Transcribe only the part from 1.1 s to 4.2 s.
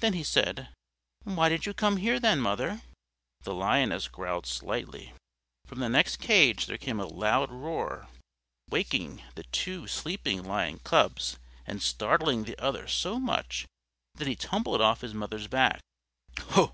"Why did you come here, then, mother?" The Lioness